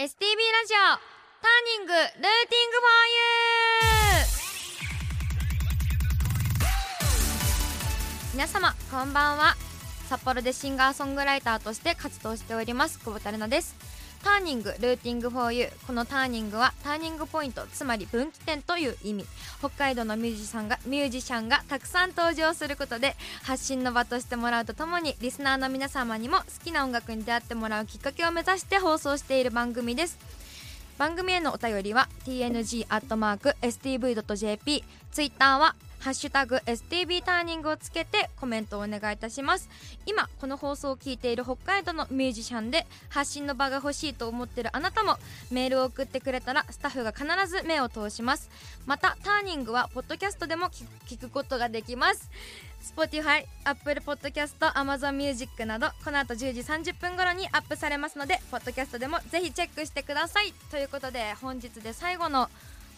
[0.00, 2.22] STB ラジオターニングルーティン
[2.70, 9.56] グフォーユー皆様こんばんは。
[10.08, 13.74] 札幌でシンガーソングライターとして活動しております久保田玲奈です。
[14.22, 15.86] ターニングルーティングフォーユー。
[15.86, 19.26] このターニングはターニングポイントつまり分岐点という意味。
[19.58, 30.18] 北海道のミュージシャンがミュージシャンがたくさん登場することで発信の場としてもらうとともにリスナーの皆様にも好きな音楽に出会ってもらうきっかけを目指して放送している番組です。
[30.98, 32.84] 番組へのお便りは tng.stv.jp
[35.12, 39.68] ツイッターはハッシュタグ STB ターニングをつけてコメントをお願いいたします。
[40.06, 45.16] 今この放送を聞いている北海道のミュージシャンで発信の場が欲しいと思っているあなたも
[45.50, 48.48] メールを送ってくれたらスタッフが必ず目を通します。
[48.86, 50.68] またターニングはポッドキャストでも
[51.06, 52.30] 聞くことができます。
[52.96, 60.52] Spotify、Apple Podcast、Amazon Music などこの後10時30分頃にアップされますのでポッドキャストでもぜひチェックしてください。
[60.70, 62.48] ということで本日で最後の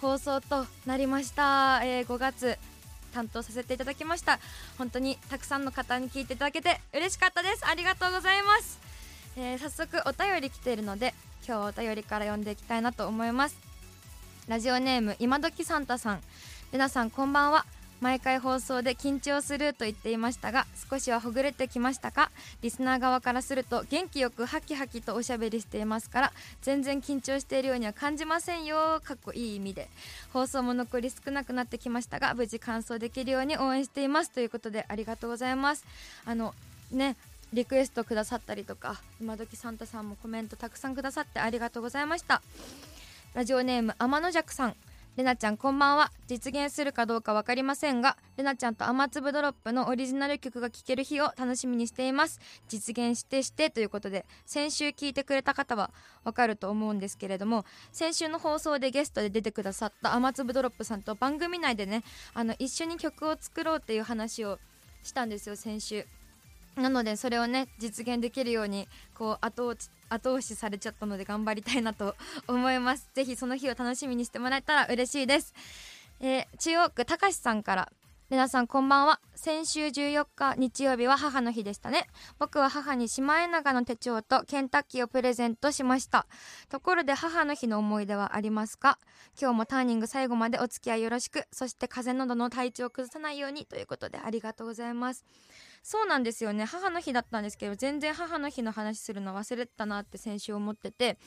[0.00, 2.58] 放送となりました、えー、5月
[3.10, 4.38] 担当させていただきました。
[4.78, 7.66] 本当にたくさんの方に聞いていただけて嬉しかったです。
[7.66, 8.78] ありがとうございます、
[9.36, 11.14] えー、早速お便り来ているので
[11.46, 13.56] 今日お便りから読んでいきたいなと思います。
[14.48, 16.22] ラジオネーム今時サンタさん。
[16.72, 17.66] レナさんこんばんは。
[18.00, 22.30] 毎回放送で緊張すると言っていましたが少しはほぐれてきましたか？
[22.62, 29.00] リスナー側からすると元気よくハキハキとおしゃべりしていますから全然緊張しているようには感じませんよ。
[29.04, 29.88] かっこいい意味で。
[30.32, 34.30] 放送も残り少なくなってきましたが無事完走できるように応援しています。
[34.30, 35.84] ということでありがとうございます。
[36.24, 36.54] あの
[36.90, 37.16] ね
[37.52, 42.40] リクエストくださったりとか今時サンタさんもコメントたくさんくださってありがとうございました。
[43.34, 44.76] ラジオネーム天の弱さん。
[45.20, 46.10] れなちゃんこんばんは。
[46.26, 52.40] 実現するかどうか分かりませんがれなちゃんと雨粒ドロップのオリジナル曲が聴ける日を楽しみにしています。
[52.68, 55.90] 実現してしてということで先週聞いてくれた方は
[56.24, 64.58] 分かると思うんですけれども先週の放送でゲストで出てくださった雨粒ドロップさんと番組内でねあの一緒に曲を作ろうっていう話を
[65.02, 66.06] したんですよ先週。
[66.80, 72.16] なのでそれをね実現できるようにこう後押後押しされちゃったので頑張りたいなと
[72.48, 73.08] 思います。
[73.14, 75.54] ぜひその日を楽しみにしてもらえたら嬉しいです、
[76.20, 77.92] えー、中央区たかしさんから
[78.30, 79.18] 皆さんこんばんは。
[79.34, 82.06] 先週14日日曜日は母の日でしたね。
[82.38, 86.28] 僕は母にシマエナガの手帳とケンタッキーをプレゼントしました。
[86.68, 89.00] ところで母の日の思い出はありますか？
[89.36, 91.42] 今日もターニング最後までお付き合いよろしく。
[91.50, 95.24] そして風邪などの体調を崩さないようにということでありがとうございます。
[95.82, 96.64] そうなんですよね。
[96.64, 101.18] 母の日だったんですけど全然母の日の話するの忘れてたなって先週思ってて。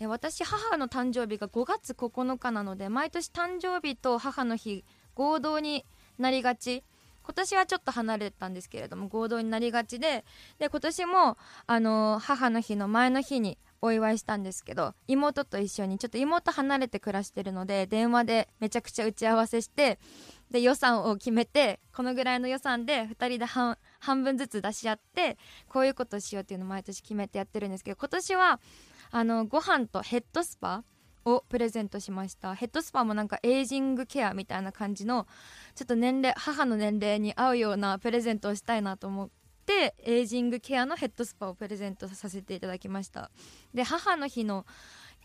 [0.00, 5.84] え私母の誕生日が5月9日なので毎年誕生日と母の日合同に
[6.18, 6.84] なりがち。
[7.24, 10.24] 今年はちょっと離れたんですけれども合同になりがちで。
[10.58, 11.36] で今年も
[11.66, 19.98] あの母の日の前の日にお祝いしたんですけど妹と一緒にちょっと妹離れて暮らしてるので電話でめちゃくちゃ打ち合わせして
[20.50, 25.38] で予算を決めてこのぐらいの予算で2人で半半分ずつ出し合って
[25.68, 28.60] こういうことしようっていうのを毎年決めてやってるんですけど今年は
[29.10, 30.84] あのご飯とヘッドスパ
[31.24, 32.54] をプレゼントしました。
[32.54, 35.26] ヘッドスパもなんかエイジングケアみたいな感じの
[35.74, 39.30] ちょっと年齢母の年齢に合うようなプレゼントをしたいなと思っ
[39.66, 43.30] てエイジングケアのヘッドスパをプレゼントさせていただきました。
[43.74, 44.64] で母の日の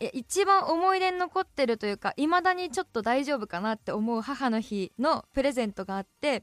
[0.00, 6.42] え一番思い出に残ってるというか未だにちょっと大丈夫かなって思う母の日のプレゼントがあって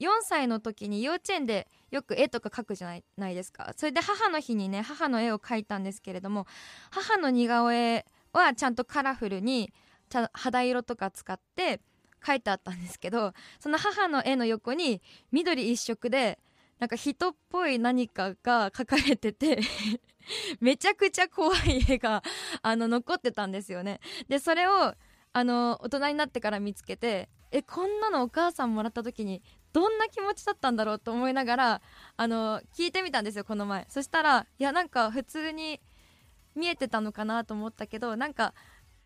[0.00, 3.72] 4歳の時に幼稚園でよく絵とか描くじゃないですか？
[3.76, 6.46] それで母の日にね母の絵を描いたんですけれども
[6.90, 9.72] 母の似顔絵はちゃんとカラフルに
[10.32, 11.80] 肌色とか使って
[12.24, 15.00] 書いてあったんですけどその母の絵の横に
[15.32, 16.38] 緑一色で
[16.78, 19.60] なんか人っぽい何かが書かれてて
[20.60, 22.22] めちゃくちゃ怖い絵が
[22.62, 24.00] あの残ってたんですよね。
[24.28, 24.94] でそれを
[25.32, 29.42] あの大人になってから見つけてえこんなのお母さんもらった時に
[29.72, 31.82] どんな気持ちだったんだろうと思いながら
[32.16, 33.86] あの聞いてみたんですよこの前。
[33.88, 35.80] そしたらいやなんか普通に
[36.54, 38.54] 見えてたのかなと思ったけどなんか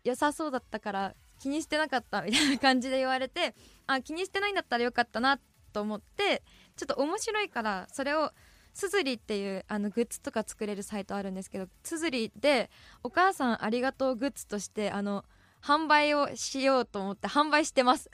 [0.03, 3.55] 良さそうだったから気にしてなかったみたいな感じで言われて
[3.87, 5.39] あ気にしてないんだったらよかったな
[5.73, 6.43] と思って
[6.75, 8.31] ちょっと面白いからそれを
[8.73, 12.69] すずりっていうあのグッズとか作れるサイトあるんですけどすずりで
[13.03, 15.25] お母さんありがとうグッズとしてあの
[15.63, 18.09] 販売をしようと思って販売してます。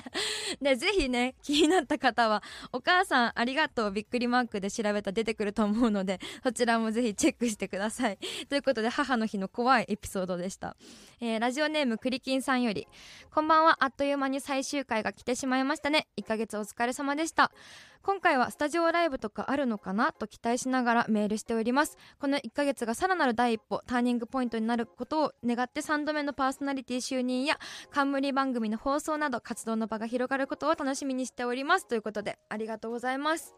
[0.60, 2.42] でぜひね気になった方は
[2.72, 8.18] お母さんありがとうびっくりマークで調べたら出てくると思うのでそちらもぜひチェックしてください。
[8.48, 10.76] ということで母の日の怖いエピソードでした、
[11.20, 12.86] えー、ラジオネームクリキンさんより
[13.30, 16.08] こんばんはあっという間に最終回が来てしまいましたね。
[16.18, 17.52] 1ヶ月お疲れ様でした。
[18.04, 21.96] 今回はスタジオライブとかあるのかなと期待しながらメールしております。
[22.18, 27.58] この1ヶ月がさらなる第一歩ターニングポイントになることを願って3度目のパーソナリティ就任や
[27.90, 31.86] 冠番組の放送など活動の場が広がることを楽しみにしております。
[31.86, 33.54] ということでありがとうございます。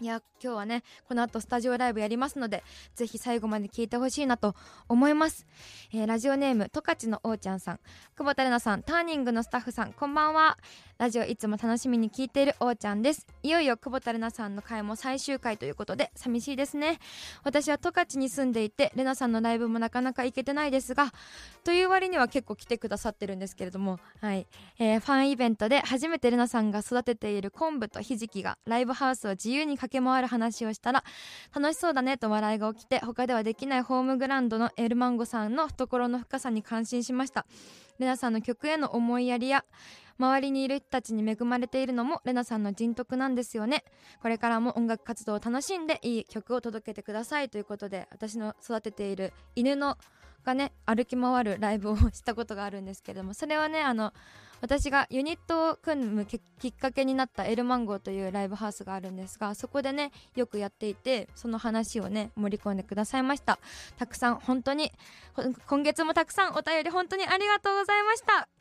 [0.00, 2.62] いや今日はねこの後スタジオライブやりますので
[2.94, 4.54] ぜひ最後まで聞いてほしいなと
[4.88, 5.44] 思います、
[5.92, 7.80] えー、ラジオネーム十勝のおうちゃんさん。
[8.16, 10.56] 久保田玲奈さんターニングのスタッフさんこんばんは。
[10.98, 13.24] ラジオいつも楽しみに聞いているおーちゃんです。
[13.44, 16.98] いよいよ久保田玲奈さんの回も最終回ということで寂しいですね。
[17.44, 21.12] 私は十勝に住んでいて玲奈さんのライブもなかなか行けてないですが
[21.62, 24.48] という割には結構来てくださってるんですけれどもはい、
[24.80, 31.04] えー、ファンイベントで初めて玲奈さんが育てている昆布とひじきがライブハウスを自由に駆け回る話をしたら
[31.54, 37.46] 楽しそうだねと笑いが起きて他ではできないホームグラウンドのエルマンゴさんの懐の深さに感心しました。
[37.98, 39.64] レナさんの曲への思いやりや
[40.18, 43.84] 周りにいる人たちに恵まれているのもレナさんの人徳なんですよね。
[44.20, 49.96] これからも音楽活動を楽しんでいい曲を届けてくださいということで私の育てている犬の
[50.44, 54.12] がね歩き回るライブをしたことがあるんですけれどもそれはねあの
[54.60, 56.38] 私がユニットを組むき
[56.68, 63.58] っかけになったエルマンゴーというライブハウスがあるんですがそこでねよくやっていてその話をね盛り込んでくださいました。
[63.98, 64.92] たくさん本当に
[65.66, 68.57] 今月もたくさんお便り本当にありがとうございました。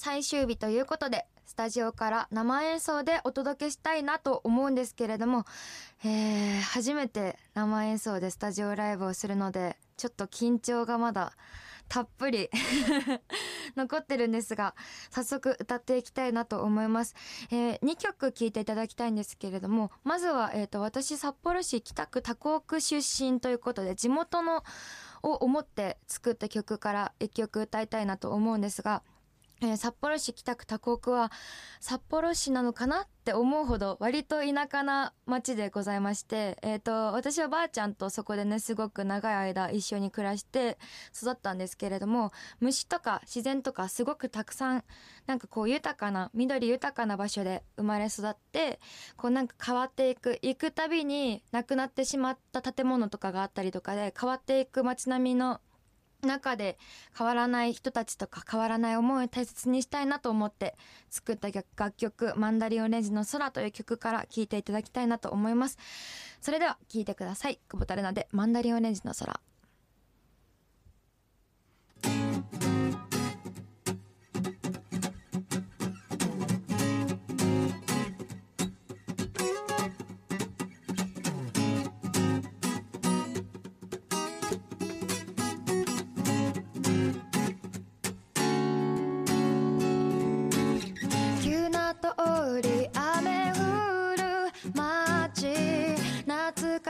[0.00, 5.44] 最終日ということでスタジオから生演奏でお届けしたいなと思うんですけれども、
[6.04, 11.32] えー、初めて生演奏でスタジオライブをするのでちょっと緊張がまだ
[11.88, 12.48] たっぷり
[13.76, 14.76] 残ってるんですが
[15.10, 17.16] 早速歌っていきたいなと思います、
[17.50, 24.62] えー、2曲聴いていただきたいんですけれどもまずは、えーと、私札幌市北区多古区出身ということで地元の
[25.24, 29.02] を思って作った曲から1曲歌いたいなと思うんですが
[29.60, 31.32] えー、札幌市北区多古区は
[31.80, 40.78] 札幌市なのかなって思うほど割と田舎な町でございまして、えーと、私はばあちゃんとそこでねすごく長い間一緒に暮らして
[41.14, 44.84] 育ったんですけれども虫とか自然とかすごくたくさん
[45.26, 48.78] なんかこう豊かな緑豊かな場所で生まれ育って
[49.16, 55.60] こうなんか変わっていく行くたびになくなってしまった建物とかがあったりとかで変わっていく街並みの
[56.22, 56.78] 中で
[57.16, 60.76] 変わらない人たちとか変わらない思いを大切にしたいなと思って
[61.10, 65.78] 作った楽曲「マンダリンオレンジの空」という曲から聴いていただきたいなと思います。
[66.40, 67.60] それでは聴いてください。
[67.68, 69.40] 久保田玲奈で「マンダリンオレンジの空」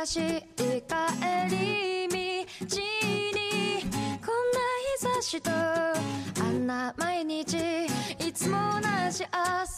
[0.09, 0.25] しい帰
[1.51, 3.85] り道に
[4.25, 4.59] こんな
[4.97, 7.59] 日差しとあんな毎日
[8.19, 9.25] いつも同じ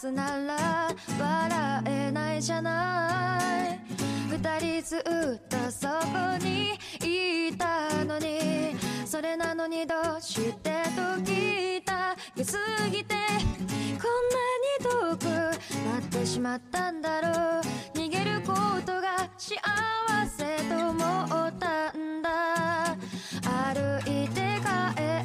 [0.05, 3.41] 明日なら笑えないじゃな
[3.75, 3.81] い。
[4.31, 5.03] 二人ずっ
[5.49, 6.79] とそこに
[7.49, 8.77] いたのに。
[9.05, 10.85] それなのにどうして
[11.25, 12.57] 時たぎす
[12.93, 13.17] ぎて
[14.01, 17.70] こんなに遠くなってしまったんだろう。
[19.51, 19.57] 幸
[20.29, 22.97] せと思ったんだ。
[23.43, 24.71] 歩いて帰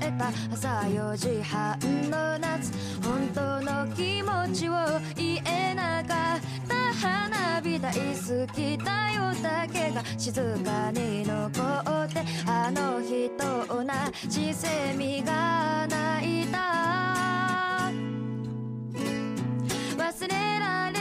[0.08, 0.34] った。
[0.51, 1.77] 朝4時半
[2.10, 2.72] の夏。
[3.03, 4.74] 本当の気持ちを
[5.15, 6.75] 言えなかった
[7.08, 11.62] 花火大好きだよだけが静かに残
[12.05, 13.86] ってあの日と同
[14.27, 16.58] じセミが泣いた。
[19.98, 20.95] 忘れられ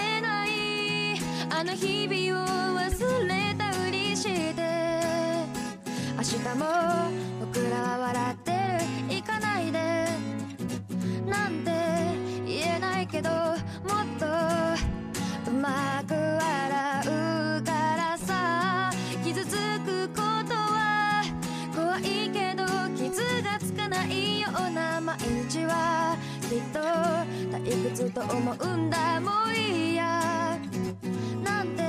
[1.56, 2.46] あの日々を
[2.80, 4.54] 忘れたふりして。
[6.16, 6.64] 明日も
[7.46, 10.08] 僕らは笑ってる行かないで。
[11.28, 11.70] なんて
[12.44, 13.56] 言えないけどもっ
[14.18, 14.26] と
[15.48, 17.06] うまく笑
[17.60, 18.90] うからさ。
[19.22, 19.54] 傷つ
[19.86, 20.14] くこ
[20.48, 21.22] とは
[21.72, 22.64] 怖いけど
[22.96, 25.16] 傷がつかないような毎
[25.48, 26.16] 日は。
[26.50, 26.80] きっと
[27.56, 30.43] 退屈と思うんだもういいや。
[31.42, 31.82] なんて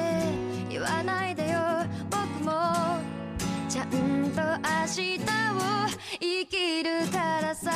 [0.69, 1.59] 言わないでよ。
[2.09, 2.51] 僕も
[3.69, 5.59] ちゃんと明日を
[6.19, 7.71] 生きるからさ。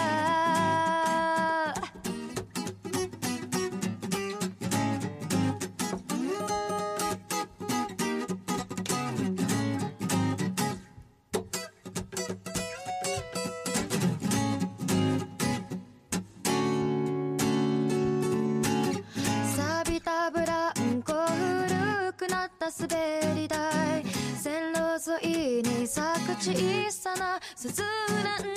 [27.59, 28.55] さな鈴蘭あんなに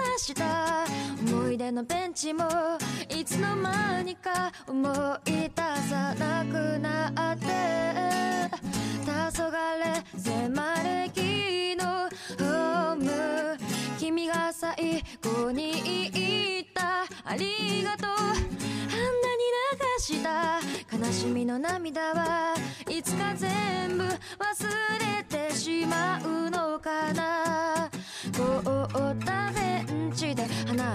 [0.00, 0.86] 話した。
[1.30, 2.44] 思い出のベンチも
[3.10, 4.83] いつの間にか思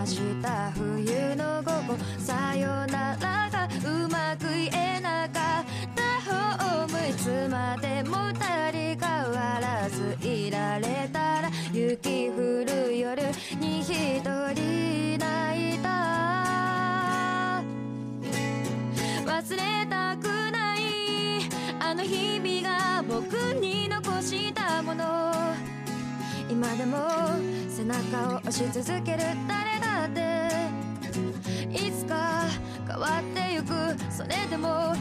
[0.06, 5.66] した冬の午後さよならがうまく言えなかっ
[5.96, 13.24] たホームいつまでも二人変わらずいられたら雪降る夜
[13.60, 15.90] に一人泣いた。
[19.26, 20.80] 忘れたくない
[21.80, 25.34] あの日々が僕に残したもの。
[26.50, 26.98] 今でも
[27.70, 29.79] 背中を押し続ける誰
[31.72, 32.46] いつか
[32.88, 33.74] 変わってゆく
[34.12, 34.94] それでも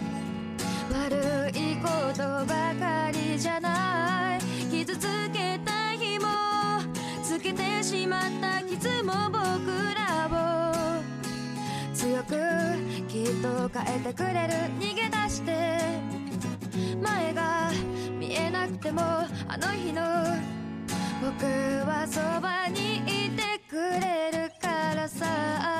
[0.91, 6.27] 悪いことばかりじゃない傷つけた日も
[7.23, 9.43] つけてしまった傷も僕
[9.95, 11.03] らを。
[11.95, 12.35] 強く
[13.09, 15.79] きっと変えてくれる逃げ出して。
[17.03, 17.71] 前が
[18.19, 20.03] 見えなくてもあの日の
[21.21, 21.45] 僕
[21.89, 25.78] はそばにいてくれるからさ。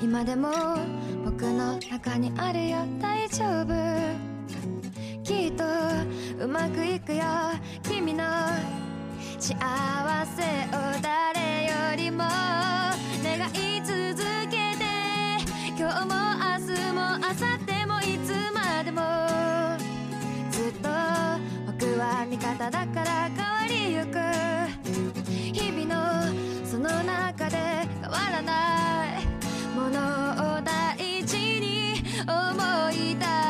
[0.00, 0.48] 今でも
[1.24, 2.78] 僕の中にあるよ。
[3.00, 3.74] 大丈夫。
[5.24, 5.64] きっと
[6.44, 7.24] うまくいくよ。
[7.82, 8.24] 君の
[9.38, 9.56] 幸
[10.36, 12.24] せを誰よりも
[13.24, 13.96] 願い続
[14.48, 14.84] けて。
[15.76, 19.02] 今日も明日も明後日もいつまでも。
[20.52, 20.88] ずっと
[21.66, 24.16] 僕は味方だから変わりゆく。
[25.52, 25.96] 日々の
[26.64, 27.56] その中で
[28.00, 29.07] 変わらない。
[32.28, 33.47] 思い出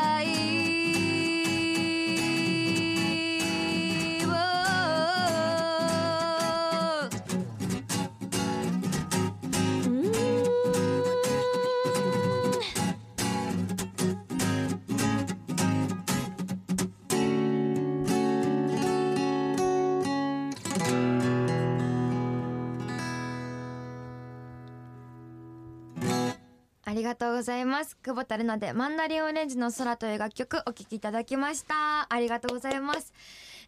[27.19, 27.97] とうございます。
[27.97, 32.07] 久保田玲奈でマンダリンオレンジの空という楽曲お聴きいただきました。
[32.09, 33.13] ありがとうございます。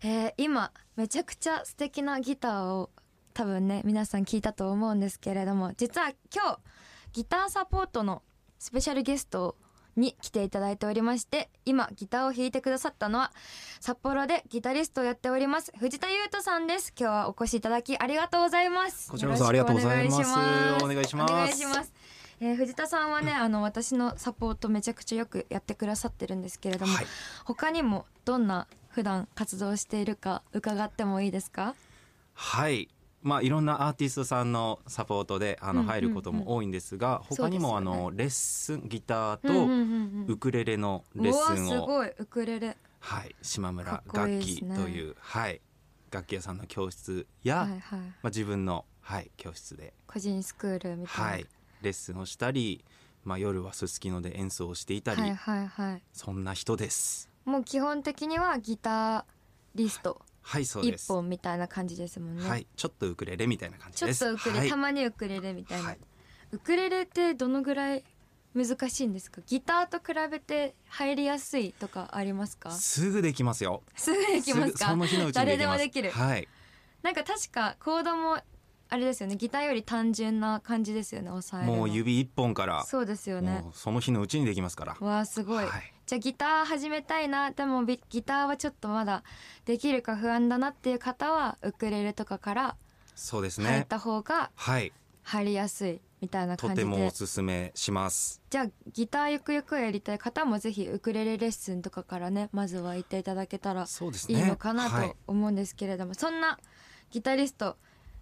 [0.01, 2.91] えー今、めちゃくちゃ素敵なギターを
[3.33, 6.59] 多分ね、皆さん聞いたと思うんですけれども、実は今日、
[7.11, 8.23] ギターサポートの
[8.57, 9.57] スペシャルゲスト
[9.97, 13.33] に来ていただいておりまして、今、ギターを弾いてくださったのは、
[13.81, 16.93] 札幌でギタリストをやっております、藤田優斗さんです。
[16.97, 19.11] 今日はお越しいただきありがとうございます。
[19.11, 20.07] こちらこそありがとうござい。
[20.07, 21.15] お願いしますお願いし
[21.65, 21.93] ます。
[22.43, 27.05] えー藤田さんはね、あの私のサポートめちゃくちゃよくやってくださってるんですけれども、はい。
[27.45, 31.75] 他にもどんな普段活動しているか伺ってもいいですか？
[32.33, 32.89] はい。
[33.21, 35.85] まあいろんなアーティストさんのサポートであうんうんうん。
[35.85, 40.25] の入ることも多いんですが、他にもあそうですよのレッスンギターうんうんとうんうん。
[40.27, 42.11] ウクレレのレッスンをうわすごい。
[42.17, 42.75] ウクレレ。
[43.01, 45.61] はい島か村楽器というはい
[46.09, 47.79] 楽器屋さんの教室や、はいはい。
[47.79, 49.93] まあ自分のはい教室で。
[50.07, 51.45] 個人スクールみたいな、はい
[51.81, 52.83] レッスンをしたり、
[53.23, 57.29] まあ夜はすすきので演奏をしていたり、はいはいはいそんな人です。
[57.45, 59.25] もう基本的にはギタ
[59.75, 61.05] リストはいそうです。
[61.05, 64.25] 一本みたいな感じですもんね、はいちょっとウクレレみたいな感じちょです。
[64.25, 65.97] っとウクレレ、はいたまにウクレレみたいな、はい
[66.51, 68.03] ウクレレってどのぐらい
[68.53, 69.41] 難しいんですか？
[69.47, 72.71] ギターと比べて入りやすいとかありますか？
[72.71, 73.81] すぐできますよ。
[73.95, 74.85] すぐできますか？
[74.87, 75.57] ぐその日のうちにできます。
[75.57, 76.47] 誰でもできるはい。
[77.01, 78.41] なんか確かコードも
[78.91, 84.97] あれですよねギターより単純な感じですよね押さえもう指一本から、そうですよねその日のうちにできますから。
[84.99, 89.23] わあすごい、はいじゃあギター始めたいなでもビギターはちょっとまだ
[89.63, 92.75] できるか不安だなっていう方はウクレレとかから
[93.15, 93.67] そうですね。
[93.67, 94.91] 入った方がはい。
[95.23, 98.41] 入りやすいみたいなと感じでてもおすすめします。
[98.49, 104.41] じゃあギターゆくゆくやりたい方もぜひウクレレレッスンとかからねまずは行っていただけたらいそうですね。
[104.41, 106.59] いのかなはいと思うんですけれども、そんな
[107.11, 107.77] ギタリスト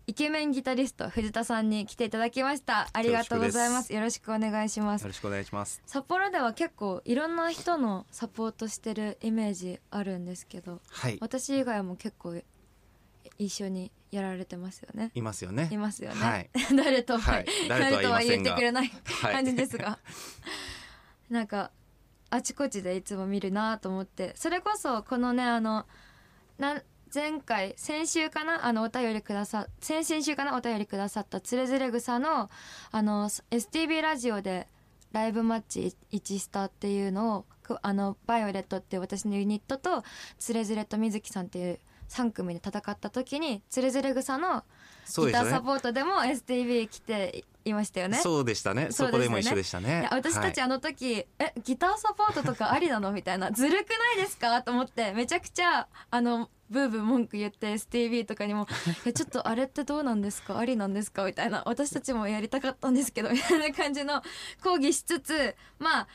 [0.10, 2.90] イケメンギタリスト藤田さんに来ていただきました。
[2.94, 3.94] ありがとうございます。
[3.94, 5.04] よろしくお願いします。
[5.04, 5.84] よろしくお願いします。
[5.86, 11.20] 札幌では結構いろんな人のサポートしてるイメージあるんですけどはい。
[11.22, 12.42] 私以外も結構
[13.38, 15.12] 一緒にやられてますよね。
[15.14, 15.70] いますよね。
[15.72, 16.50] いますよね、はい。
[16.76, 19.34] 誰とは、はい誰とは言ってくれないはい。
[19.36, 20.00] 感じですが、
[21.30, 21.70] なんか
[22.32, 24.34] あちこちでいつも見るなと思って。
[24.36, 25.86] それこそこのねあの
[26.58, 28.66] なん前回先週かな？
[28.66, 30.56] あのお便りくださ先々週かな？
[30.56, 32.50] お便りくださったつれづれ草の
[32.92, 34.68] あの STB ラジオで
[35.12, 37.46] ライブマッチ1スタっていうのを
[37.82, 40.04] あのバイオレットっていう私のユニットと
[40.38, 44.64] つれづれと水木さんっていう3組で戦った時につれづれ草の
[45.10, 48.18] ギターサポートでも STB 来ていましたよね。
[48.18, 48.88] そうでしたね。
[48.92, 50.08] そこでも一緒でしたね。
[50.12, 50.66] 私たちはい。
[50.66, 53.12] あの時、えギターサポートとかありなの？
[53.12, 53.52] みたいな。
[53.52, 54.62] ずるくないですか？
[54.62, 58.68] と思ってめちゃくちゃあのブーブー文句言って STB とかにも
[59.06, 60.58] 「えちょっとあれってどうなんですか？
[60.60, 61.64] ありなんですか?」みたいな。
[61.66, 64.22] 私たちもやりたかったんですけどみたいな感じの
[64.64, 66.08] 抗議しつつまあ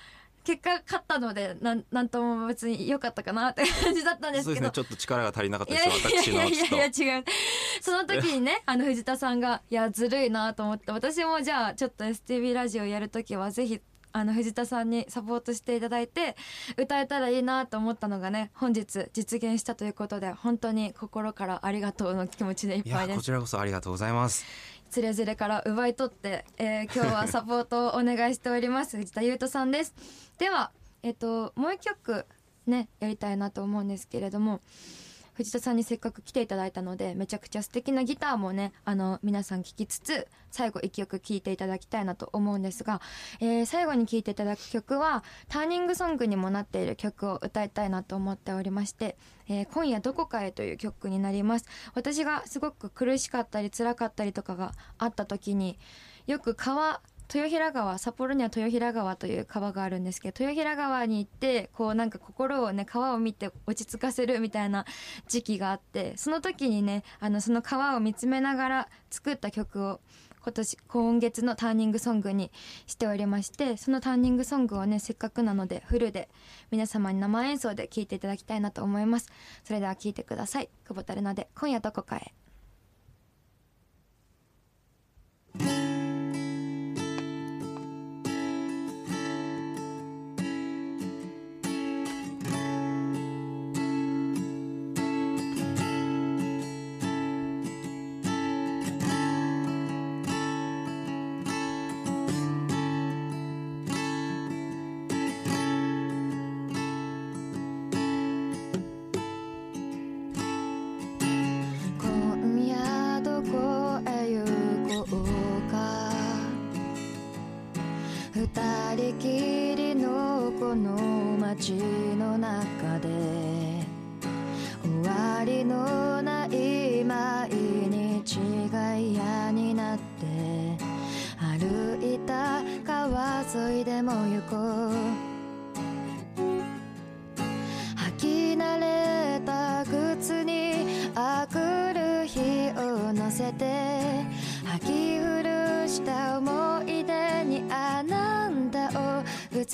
[0.45, 4.51] 結果勝ったのでなんなんとも別に良かったかなって感じだったんですけど。
[4.51, 4.71] そうですね。
[4.73, 7.25] ちょっと力が足りなかったです私いやいやいやいや違う。
[7.81, 13.81] その時にねあの藤田さんがいやずるいなと思って私もじゃあちょっと STV ラジオやる時はぜひ
[14.13, 16.37] あの藤田さんにサポートしていただいて
[16.77, 23.11] 歌えたらいいなと思ったのがね本日実現したということで本当に心からありがとうの気持ちでいっいぱいです。
[23.11, 24.45] やこちらこそありがとうございます
[24.95, 28.97] つれづれから奪い取って、えー今日はサポートをお願いしております。
[28.97, 29.93] 藤田優斗さんです。
[30.39, 30.71] では
[31.03, 32.27] えっ、ともう一曲
[32.69, 34.61] ねやりたいなと思うんですけれども
[35.35, 43.01] 藤田さんにせっかく来ていただいたのでめちゃくちゃ素敵なギターもねあの皆さん聴きつつ最後一曲聴いていただきたいなと思うんですが、
[43.41, 49.17] えー最後に聴いていただく曲はターニングソングにもなっている曲を歌いたいなと思っておりまして
[49.49, 51.67] 「えー今夜どこかへ」という曲になります。
[51.95, 55.79] 私がすごく苦しかったり辛かったりとかがあった時に
[56.27, 57.01] よく川
[57.33, 64.85] 豊平川札幌には豊平川という川があるんですけど豊平川に行ってこうなんか心をね川を見て落ち着かせるみたいな
[65.29, 70.01] 時期があってその時にねあのその川を見つめながら作った曲を
[70.45, 72.51] 今年今月のターニングソングに
[72.87, 76.29] しておりましてそのターニングソングをねせっかくなのでフルで
[76.71, 79.29] 皆様に生演奏で聴いていただきたいなと思います。
[79.65, 80.69] それでは聴いてください。
[80.87, 82.35] 久保田玲奈で今夜どこかへ。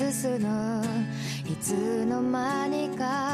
[0.04, 0.82] すの。
[1.44, 1.72] いつ
[2.06, 3.29] の間にか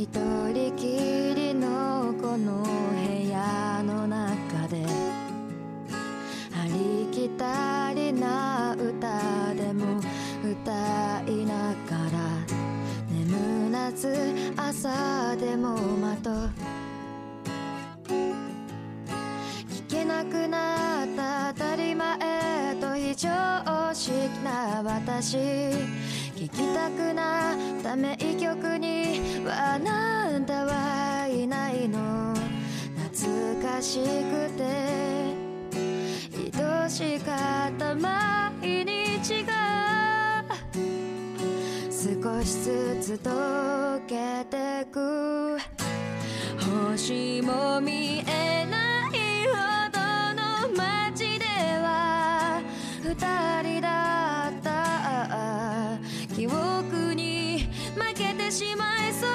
[0.00, 4.86] 一人きりのこの部屋の中で
[6.56, 9.98] ありきたりな歌でも
[10.44, 10.70] 歌
[11.26, 12.46] いながら
[13.10, 14.14] 眠らず
[14.56, 16.30] 朝でも待と
[19.66, 23.28] 聞けなくなった当たり前と非常
[23.92, 24.12] 識
[24.44, 25.38] な私。
[26.38, 27.96] 聞きたくなった
[28.38, 32.34] 曲にはあなたはいないの。
[33.12, 34.62] 懐かしくて
[36.56, 40.44] 愛しかった毎日が
[41.90, 45.58] 少しずつ溶けてく。
[46.88, 49.54] 星も見えないほ
[49.90, 49.98] ど
[50.34, 50.42] の
[50.76, 51.44] 街で
[51.82, 52.60] は
[53.02, 53.08] 二
[53.62, 54.68] 人だった。
[56.34, 56.97] 記憶
[58.50, 59.28] しまいそう。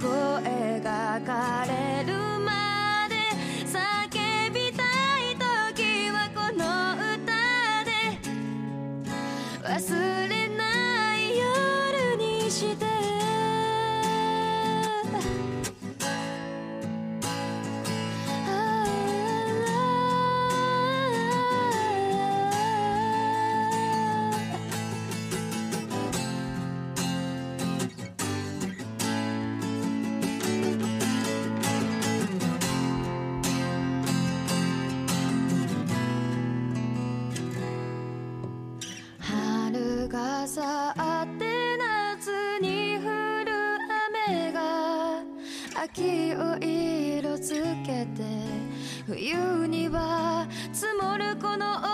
[0.00, 2.19] 声が枯れる
[49.10, 51.89] 冬には積もるこの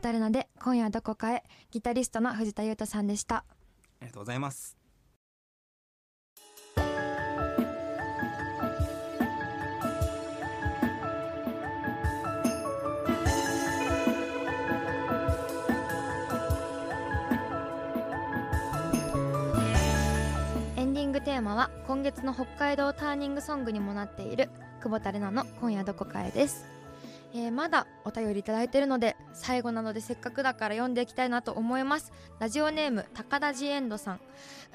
[0.00, 3.36] 久保田玲奈で今夜どこかへギタリストの藤田裕太さんでした。
[3.36, 3.44] あ
[4.00, 4.78] りがとうございます。
[20.78, 24.48] エンディングテーマは今月の北海道ターニングソングにもなっている
[24.82, 26.64] 久保田玲奈の今夜どこかへです、
[27.34, 32.12] えーまだお便りいただいているので最後なのでせっかくだから読んでいきたいなと思います。
[32.38, 34.20] ラジオネーム高田ジエンドさん。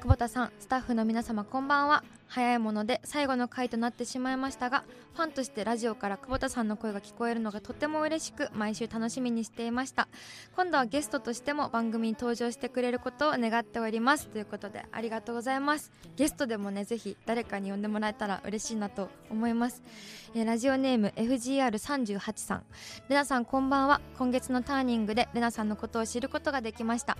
[0.00, 2.04] 久保田さんスタッフの皆様こんばんは。
[2.28, 4.82] 早いもので最後の回となってしまいましたが
[5.14, 10.08] ファンとしてラジオから久保田さんの声が聞こえるのがとても嬉しく毎週楽しみにしていました。
[10.56, 14.26] 今度はゲストとしても番組に登場してくれることを願っております。
[14.26, 15.90] ということでありがとうございます。
[16.16, 19.82] ゲストでもねぜひ誰かに呼んでもらえたら嬉しいなと思います、
[20.34, 22.64] えーラジオネーム FGR38 さん。
[23.08, 24.00] レナさんこんばんは。
[24.18, 27.16] 今月のターニングでレナさんのことを知ることができました。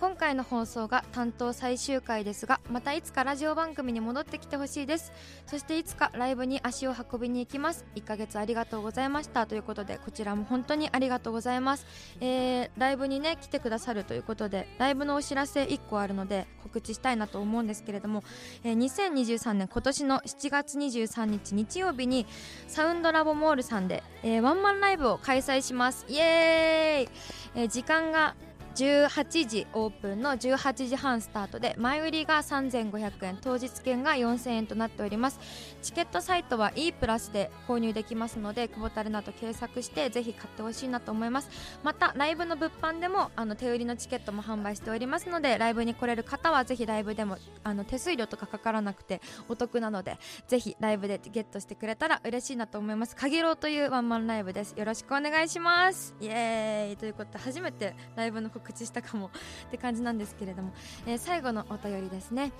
[0.00, 5.12] 今回の放送が担当最終回ですがまたいつかラジオ番組に戻ってきてほしいです。
[5.46, 7.84] そしていつかライブに足を運びに行きます。
[7.96, 9.44] 1ヶ月ありがとうございました。
[9.44, 11.84] ということでこちらも本当にありがとうございます、
[12.18, 14.04] えーライブにね来てくださる。
[14.04, 18.24] ということでライブのお知らせ1個あるので告知したいなと思うんですけれども、
[18.64, 22.24] えー2023年今年の7月23日日曜日に
[22.68, 26.06] サウンドラボモールさんで、えーワンマンライブを開催します。
[26.08, 27.10] イエーイ、
[27.54, 28.34] えー時間が
[28.74, 35.38] 18時オープンの18時半スタートで前売りが3500円当日券が4000円となっております。
[35.82, 41.50] チケットサイトは E プラスで購入できますので久保田レナと検索してぜひ買ってほしいなと思います。
[41.82, 50.16] またライブの物販でもあの手売りのチケットも販売しておりますのでライブに来れる方はぜひライブでもあの手数料とかかからなくてお得なので
[50.48, 53.16] ぜひライブでゲットしてくれたら嬉しいなと思います。
[53.16, 54.72] かげろうというワンマンライブです。
[54.76, 56.14] よろしくお願いします。
[56.20, 56.96] イエーイ。
[56.96, 59.30] ということで初めてライブの告知したかも
[59.68, 60.72] って感じなんですけれども、
[61.06, 62.52] えー最後のお便りですね。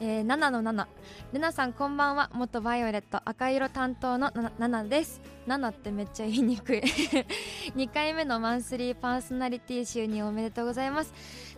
[0.00, 0.86] えー、7の7
[1.32, 2.30] ルナさんこんばんは。
[2.32, 3.20] 元バイオレット。
[3.24, 5.20] 赤色担当の7です。
[5.46, 6.80] 7ってめっちゃ言いにくい。
[7.76, 11.12] 2回目のマンスリーパーソナリティ就任おめでとうございます。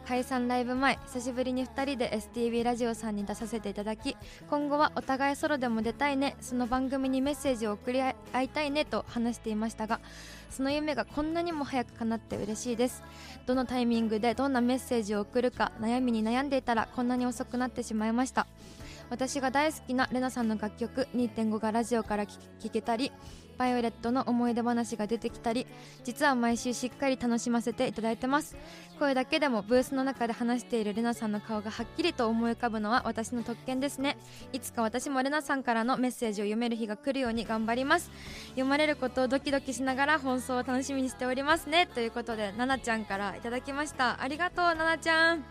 [0.07, 4.17] 解散ライブ前久しぶりに2人で STV ラジオさんに出させていただき
[4.51, 10.01] 今後はお互いソロでも出たいねその番組にメッセージを送り合いたいねと話していましたが
[10.51, 13.03] その夢がこんなにも早く叶って嬉しいです。
[13.45, 18.47] どのタイミングでどんなメッセージを送るか悩みに悩んでいたらこんなに遅くなってしまいました。
[19.14, 22.37] 私が大好きなレナさんの楽曲2.5がラジオから聴
[22.68, 23.12] けたり
[23.57, 25.68] バイオレットの思い出話が出てきたり
[26.03, 28.57] 実は毎週しっかり楽しませていただいてます。
[28.98, 34.16] 声だけでもブースの中で話しているレナさんの顔がはっきりと思い浮かぶのは私の特権ですね。
[34.53, 38.11] いつか私もレナさんからのメッセージを読める日が来るように頑張ります。
[38.48, 41.87] 読まれることをドキドキしながら放送を楽しみにしておりますね。
[41.87, 44.20] ということでななちゃんからいただきました。
[44.20, 45.44] ありがとうななちゃん。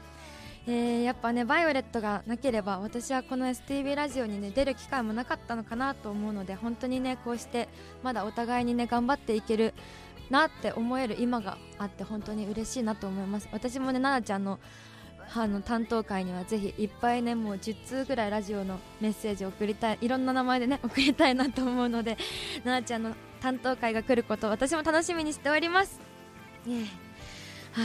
[0.65, 7.67] えー、やっぱねバイオレットがなければ私はこの STV ラジオにね出る機会もなかったのかなと思うので本当にねこうして
[8.02, 9.73] まだお互いにね頑張っていける
[10.30, 14.60] なって思える今があって本当に嬉しいなと思います私もね奈々ちゃんの
[15.36, 22.17] あの担当会にはぜひいっぱいねもう10通ぐらいラジオのメッセージを送りたいいろんな名前でね送りたいなと思うので
[22.63, 25.99] 奈々ちゃんの担当会が来ること私も楽しみにしております。
[26.67, 26.73] は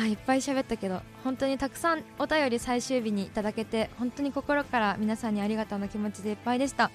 [0.06, 6.90] い、いっぱい喋ったけど本当にたくさんお便り最終日にいただけて本当に心から皆さんにありがとうの気持ちでいっぱいでした。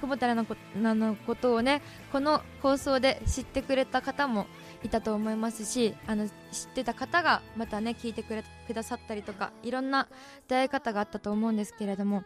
[0.00, 4.46] 久保田のこのことをねこの放送で知ってくれた方も
[4.84, 6.34] いたと思いますしあの知っ
[6.74, 10.08] てた方がまたね聞いてくれくださったりとかいろんな
[10.46, 12.22] 出会い方があったと思うんですけれども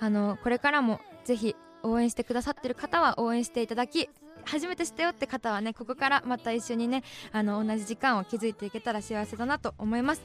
[0.00, 4.08] あのこれからもぜひ応援してくださってる方は応援していただき
[4.44, 10.22] 初めて知ったよって方はねここからまた一緒にねあの同じ時間を築いていけたら幸せだなと思います。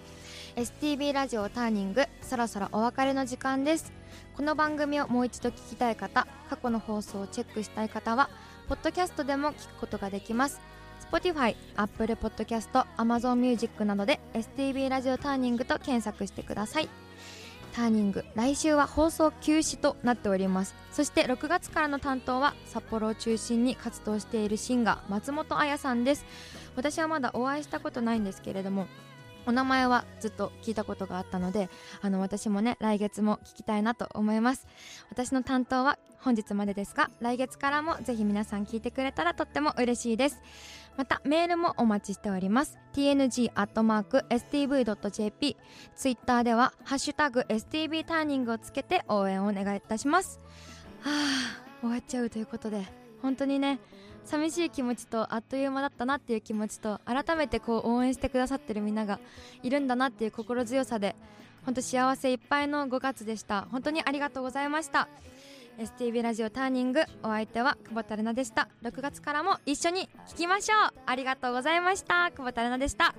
[0.55, 3.93] STB ラジオターニングそろそろお別れの時間です。
[4.35, 8.29] この番組をもう一度聞きたい方過去の放送をチェックしたい方は
[8.67, 10.59] ポッドキャストでも聞くことができます。
[11.11, 16.89] Spotify、Apple Podcast、Amazon Music などで STB ラジオターニングと検索してください。
[17.69, 18.25] ターニング。
[18.35, 20.75] 来週は放送休止となっております。
[20.91, 26.25] そして6月からの担当は札幌を中心に活動しているシンガー松本彩さんです。
[26.75, 28.87] 私はまだお会いしたことないんですけれども
[29.45, 31.69] お名前はずっと聞いたことがあったので
[32.01, 34.67] あの私もね来月も聞きたいなと思います。
[35.09, 40.41] 私の担当は本日までですが来月からもぜひ皆さん聞いてくれたらとっても嬉しいです。
[40.99, 42.77] またメールもお待ちしております。
[42.91, 43.47] tng.stv.jp
[45.95, 50.41] ツイッターでは「ハッシュタグ #stv ターニング」をつけて応援をお願いいたします。
[50.99, 52.85] はあ終わっちゃうということで
[53.21, 53.79] 本当にね
[54.25, 59.21] 寂しい気持ちとあっという間だったなっていう気持ちと改めてこう応援してくださってるみんなが
[59.63, 61.15] いるんだなっていう心強さで
[61.63, 63.69] 本当幸せいっぱいの5月でした。
[63.71, 65.07] 本当にありがとうございました。
[65.79, 68.67] STV ラジオターニングお相手は久保田玲奈でした。
[68.83, 70.93] 6月からも一緒に聞きましょう。
[71.05, 72.31] ありがとうございました。
[72.31, 73.15] 久保田玲奈でした。